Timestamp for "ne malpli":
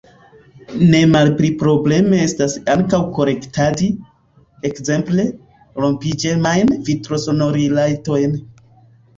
0.93-1.49